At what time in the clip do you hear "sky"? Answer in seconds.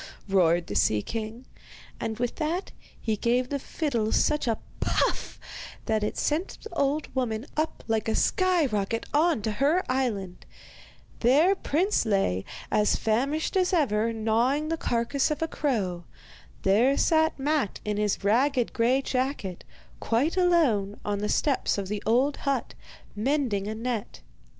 8.15-8.65